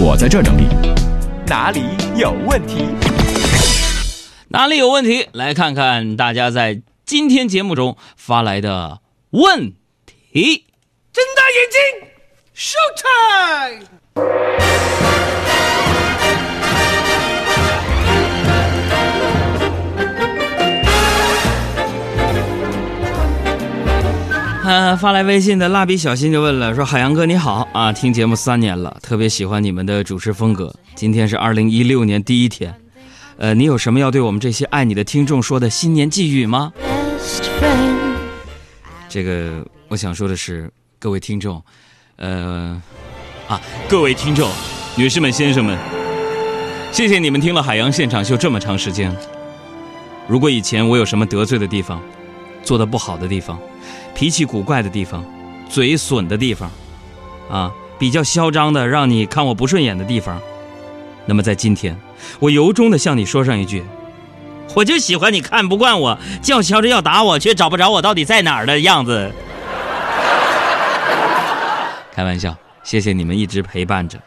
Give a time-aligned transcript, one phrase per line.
[0.00, 0.68] 我在这整理。
[1.46, 1.82] 哪里
[2.16, 2.86] 有问题？
[4.48, 5.28] 哪里有问题？
[5.32, 9.00] 来看看大家在今天节目中发来的
[9.30, 9.72] 问
[10.32, 10.66] 题。
[11.12, 11.80] 睁大眼睛
[12.54, 12.76] ，show
[13.74, 15.27] time！
[24.68, 30.70] 呃，发来微信的蜡笔小新就问了，说：“海洋哥你好啊，听节目三年了，特别喜欢你们的主持风格。
[30.94, 32.78] 今天是二零一六年第一天，
[33.38, 36.70] 呃，你有什么要对我们这些爱你的听众说的新年寄语吗？”
[39.08, 41.64] 这个我想说的是，各位听众，
[42.16, 42.78] 呃，
[43.48, 44.50] 啊，各位听众，
[44.96, 45.78] 女士们、先生们，
[46.92, 49.10] 谢谢你们听了海洋现场秀这么长时间。
[50.26, 52.02] 如果以前我有什么得罪的地方，
[52.62, 53.58] 做的不好的地方，
[54.18, 55.24] 脾气古怪的地方，
[55.70, 56.68] 嘴损的地方，
[57.48, 60.42] 啊，比较嚣张的让你看我不顺眼的地方，
[61.24, 61.96] 那么在今天，
[62.40, 63.84] 我由衷的向你说上一句：
[64.74, 69.30] 我就喜欢你看不惯我，叫嚣着要打我，却找不着我到底在哪儿的样子。
[72.12, 74.18] 开玩笑，谢谢你们一直陪伴着，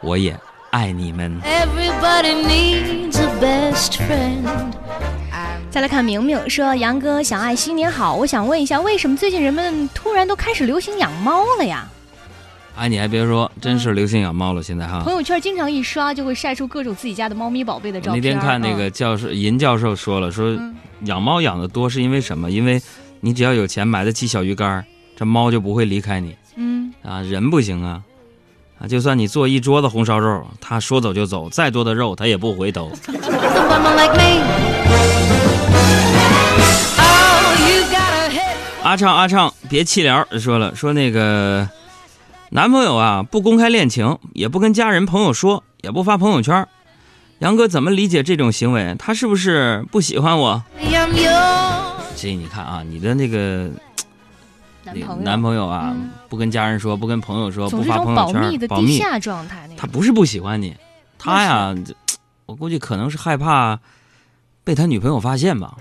[0.00, 0.36] 我也
[0.70, 1.40] 爱你们。
[1.42, 4.72] Everybody needs a best friend.
[5.76, 11.86] 再来看明明说：“杨哥，小爱新年好，我想问一下，为什么最近人们突然都开始流行养猫了呀？
[12.76, 15.12] 哎，你还别说，真是流行养猫了，现在哈朋。
[15.12, 18.26] 友圈经常一刷就会晒出各种自己家的猫咪宝贝的照片那。
[18.26, 22.50] 天看那个嗯教授银教授说了，说嗯养猫养的多是因为什么？
[22.50, 22.80] 因为
[23.20, 24.82] 你只要有钱买得起小鱼干，
[25.14, 27.20] 这猫就不会离开你嗯，啊。
[27.20, 28.00] 人不行啊，
[28.80, 32.90] 啊，就算你做一桌子红烧肉，它说走就走，再多的肉它也不回头。
[38.82, 41.68] 阿畅阿畅，别气聊，说了说那个
[42.50, 46.66] 男朋友啊，不公开恋情，也不跟家人朋友说，也不发朋友圈。
[47.40, 48.94] 杨哥怎么理解这种行为？
[48.96, 50.62] 他是不是不喜欢我.
[52.16, 53.68] 这你看啊，你的那个
[54.84, 58.68] 男朋友男朋友啊，嗯不跟家人说，不跟朋友说，不发朋友圈，保密的。
[58.68, 59.68] 地下状态。
[59.76, 60.74] 他不是不喜欢你，
[61.18, 61.74] 他呀，
[62.46, 63.78] 我估计可能是害怕
[64.66, 65.76] 被他女朋友发现吧。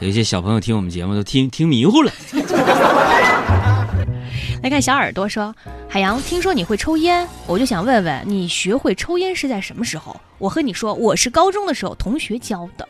[0.00, 2.10] 有一些小朋友听我们节目都听听迷糊了。
[4.62, 5.54] 来看小耳朵说
[5.90, 10.18] ：“海洋，听说你会抽烟，我就想问问你学会抽烟是在什么时候？
[10.38, 12.88] 我和你说，我是高中的时候同学教的。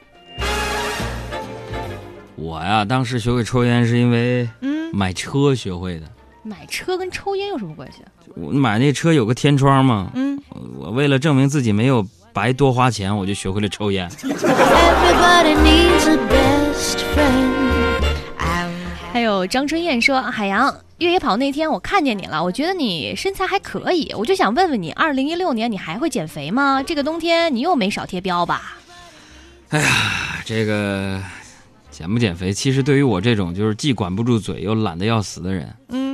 [2.37, 6.07] 我呀，当时学会抽烟是因为嗯，买车学会的。
[6.49, 7.99] 买车跟抽烟有什么关系？
[8.35, 10.41] 我买那车有个天窗嘛，嗯，
[10.79, 14.09] 我为了证明自己没有白多花钱，我就学会了抽烟。
[14.09, 18.03] Everybody needs a best friend.
[18.39, 18.71] I'm
[19.13, 26.83] 还有张春燕说：“海洋越野跑那天我看见你了，我觉得你身材还可以，我就想问问你，二零一六年你还会减肥吗？
[26.83, 28.79] 这个冬天你又没少贴膘吧？
[29.71, 31.21] 哎呀这个
[31.91, 36.08] 减不减肥，其实对于我这种就是既管不住嘴又懒得要死的人，嗯，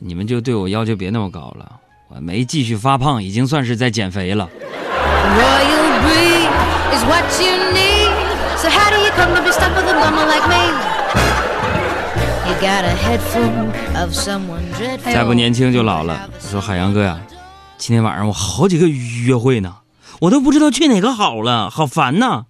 [0.00, 1.72] 你们就对我要求别那么高了，
[2.08, 4.48] 我没继续发胖，已经算是在减肥了。
[15.04, 16.28] 再不年轻就老了。
[16.32, 17.18] 我说海洋哥呀，
[17.78, 19.76] 今天晚上我好几个约会呢，
[20.20, 22.44] 我都不知道去哪个好了，好烦呐！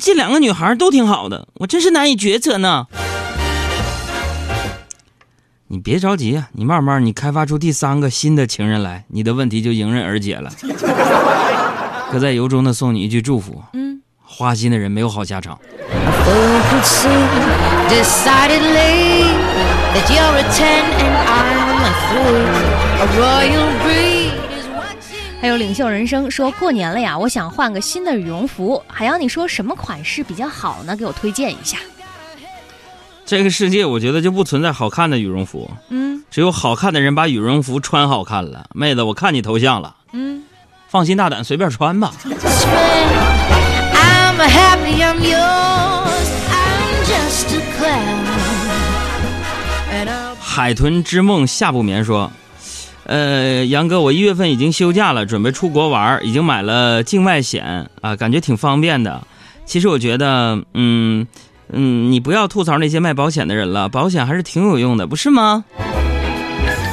[0.00, 2.86] 这两个女孩都挺好的，我真是难以抉择呢。
[5.70, 10.50] 你别着急啊，你慢慢，你开发出第三个新的情人来，你的问题就迎刃而解了。
[12.10, 15.58] 哥在由衷的送你一句祝福：嗯，花心的人没有好下场。
[25.40, 28.82] 还有领袖人生说过年了呀，我想换个新的羽绒服。
[28.86, 30.96] 海洋，你说什么款式比较好呢？
[30.96, 31.76] 给我推荐一下。
[33.28, 38.70] 这个世界，我觉得就不存在好看的羽绒服，嗯只有好看的人把羽绒服穿好看了。
[38.74, 40.44] 妹子，我看你头像了，嗯，
[40.88, 42.10] 放心大胆随便穿吧。
[42.24, 42.32] I'm
[44.38, 46.30] happy, I'm yours.
[46.48, 48.24] I'm just a clown.
[50.40, 52.32] 海豚之梦夏不眠说
[53.04, 59.20] ：“呃，杨哥，我一月份已经休假了，准备出国玩，已经买了境外险啊，感觉挺方便的。
[59.66, 61.26] 其实我觉得，嗯
[61.70, 65.64] 嗯，你不要吐槽那些卖保险的人了，保险还是挺有用的，不是吗？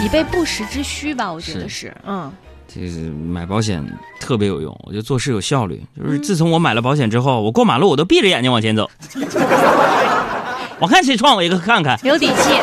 [0.03, 1.93] 以备不时之需吧，我觉得是是。
[2.05, 2.31] 嗯，
[2.67, 3.83] 就是买保险
[4.19, 5.81] 特别有用，我觉得做事有效率。
[5.97, 8.89] 就是自从我买了保险之后，我过马路我都闭着眼睛往前走。
[10.77, 11.97] 我看谁撞我一个看看。
[12.03, 12.59] 有底气。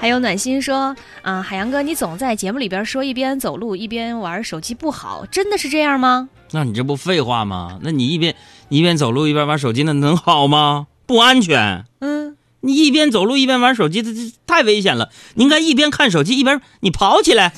[0.00, 6.30] 还有暖心说，啊、海洋哥，你总在节目里边说一边走路一边玩手机不好，真的是这样吗？
[6.52, 7.78] 那你这不废话吗？
[7.82, 8.34] 那你一边
[8.70, 10.86] 你一边走路一边玩手机，那能好吗？
[11.04, 11.84] 不安全。
[12.00, 15.10] 嗯，你一边走路一边玩手机，这这太危险了。
[15.34, 17.52] 你应该一边看手机一边你跑起来。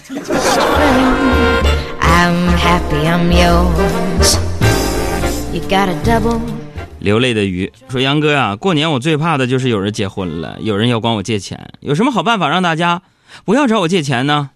[2.00, 4.36] I'm happy I'm yours.
[5.52, 6.61] You got a double.
[7.02, 13.02] 流泪的鱼说：“杨哥呀、过年我最怕的就是有人结婚了，有人要管我借钱，有什么好办法让大家
[13.44, 14.50] 不要找我借钱呢？”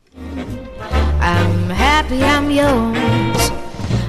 [1.20, 3.50] I'm happy I'm yours.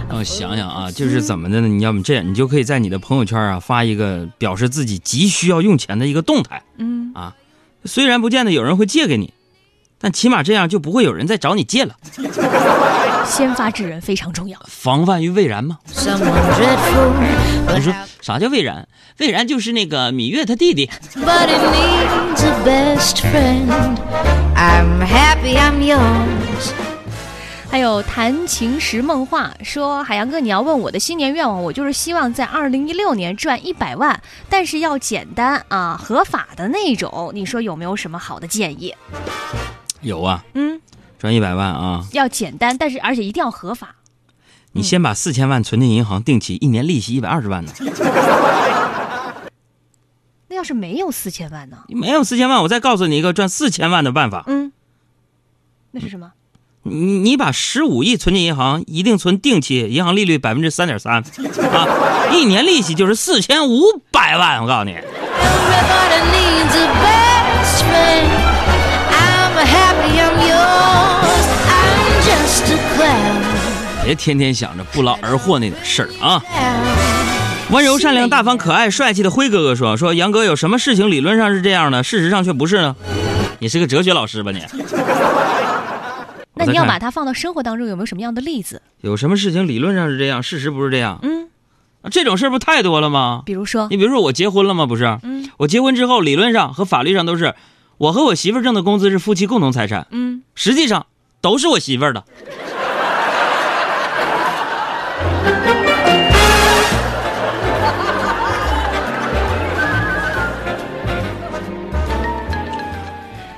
[0.07, 1.67] 让我想想啊，就是怎么的呢？
[1.67, 6.61] 你要么这样，你就可以在你的朋友圈啊发一个表示自己急需要用钱的一个动态。
[6.77, 7.35] 嗯啊，
[7.85, 9.33] 虽然不见得有人会借给你，
[9.99, 11.95] 但起码这样就不会有人再找你借了，
[13.27, 14.57] 先发制人非常重要。
[14.67, 15.77] 防范于未然嘛。
[17.75, 18.87] 你说啥叫未然？
[19.19, 20.89] 未然就是那个芈月他弟弟。
[21.15, 23.97] but it needs a best friend.
[24.55, 26.71] I'm happy I'm yours.
[27.69, 34.19] 还有谈情时梦话说，海洋哥，你要问我的新年愿望，我就是希望在二零一六年赚一百万，
[34.49, 37.31] 但是要简单啊，合法的那种。
[37.33, 38.95] 你说有没有什么好的建议？
[40.01, 40.79] 有啊，嗯，
[41.19, 43.95] 赚一百万啊，要简单，但是而且一定要合法。
[44.73, 47.71] 你先把四千万存进银行，定期一年利息一百二十万呢。
[50.49, 51.77] 那要是没有四千万呢？
[51.87, 54.43] 你没有四千万，我再告诉你一个赚四千万的办法。
[54.47, 54.71] 嗯，
[55.91, 56.31] 那是什么？
[56.83, 61.23] 你你把十五亿存进银行，一定存定期，银行利率百分之三点三，啊，
[62.31, 63.81] 一年利息就是四千五
[64.11, 64.61] 百万。
[64.61, 64.95] 我告诉你，
[74.07, 76.41] 别天天想着不劳而获那点事儿啊。
[77.71, 82.95] 温柔、善良、大方、可爱、帅气的辉哥哥说：“说杨哥有什么事情理论上是这样的，事实上却不是呢？
[83.59, 84.63] 你是个哲学老师吧你？
[86.55, 88.81] 那你要把它放到生活当中，有没有什么样的例子？
[89.01, 91.19] 有什么事情理论上是这样，事实不是这样？
[91.23, 91.49] 嗯，
[92.01, 93.41] 啊这种事儿不太多了吗？
[93.45, 94.85] 比如说，你比如说我结婚了吗？
[94.85, 97.55] 不是，嗯我结婚之后，理论上和法律上都是
[97.97, 101.07] 我和我媳妇儿挣的工资是夫妻共同财产，嗯，实际上
[101.41, 102.23] 都是我媳妇儿的。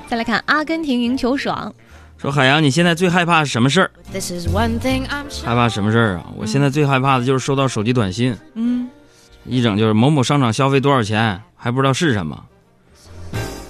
[0.10, 1.72] 再来看阿根廷赢球爽，
[2.18, 3.92] 说海洋，你现在最害怕是什么事儿.
[5.46, 6.26] 害怕什么事儿啊？
[6.36, 8.90] 我现在最害怕的就是收到手机短信，嗯，
[9.46, 12.44] 一整就是某某商场消费多少钱，还不知道是什么。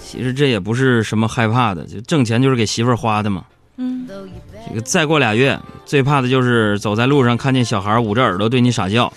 [0.02, 3.44] 其实这也不是什么害怕的，就挣钱就是给媳妇儿花的嘛。
[3.76, 4.08] 嗯
[4.70, 9.12] 这个再过俩月，最怕的就是走在路上看见小孩捂着耳朵对你傻笑，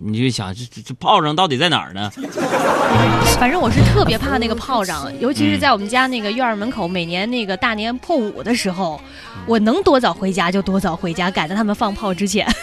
[0.00, 2.10] 你就想这这这炮仗到底在哪儿呢？
[3.38, 9.00] 反正我是特别怕那个炮仗，尤其是在我们家那个院儿门口，每年那个大年破五的时候，
[9.46, 12.46] 我能多早回家就多早回家，赶在他们放炮之前。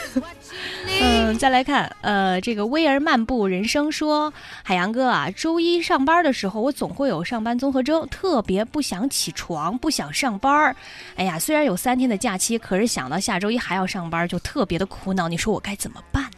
[1.02, 4.34] 嗯，再来看，呃，这个威尔漫步人生说，
[4.64, 10.76] 海洋哥啊，周一上班的时候，我总会有上班综合征，特别不想起床，不想上班。
[11.16, 15.28] 哎呀，虽然有三天的假期，可是想到下周一还要上班，就特别的苦恼。
[15.28, 16.35] 你说我该怎么办呢？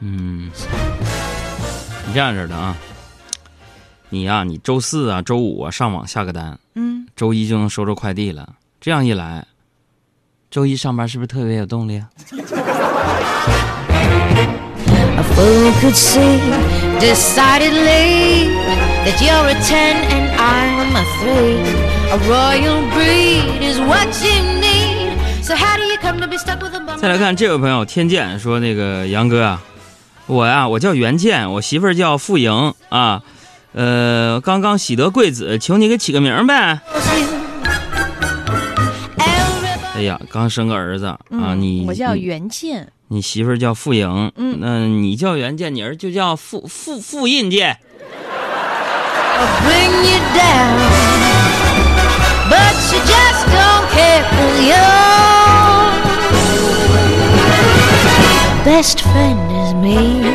[0.00, 0.50] 嗯，
[2.06, 2.76] 你这样式的啊，
[4.10, 8.54] 你呀、你周四啊、周五啊上网下个单，嗯，周一就能收着快递了。
[8.80, 9.46] 这样一来，
[10.50, 12.08] 周一上班是不是特别有动力啊
[15.16, 16.40] ？A fool could see
[17.00, 18.50] decidedly
[19.04, 21.86] that you're a 10 and I'm a 3.
[22.08, 25.16] A royal breed is what you need.
[25.42, 26.98] So how do you come to be stuck with a bum?
[26.98, 29.62] 再来看这位朋友天健说：“那个杨哥啊，
[30.26, 33.22] 我呀、我叫袁健，我媳妇儿叫付莹啊，
[33.72, 36.80] 呃，刚刚喜得贵子，求你给起个名儿呗。
[39.94, 42.92] 哎呀，刚生个儿子啊，你嗯我叫袁健。
[43.08, 47.78] 你媳妇儿叫付莹，嗯那你叫袁健，你儿就叫付付付印健。
[49.38, 50.74] will bring you down.
[52.50, 54.90] But you just don't care for your
[58.64, 59.45] best friend
[59.86, 60.26] me.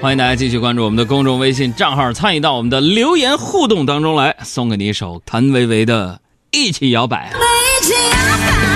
[0.00, 6.20] 欢迎大家继续关注我们的公众微信账号，参与到我们的留言互动当中来，送给你一首谭维维的
[6.58, 7.32] 《一起摇摆》。
[7.36, 8.75] 一起摇摆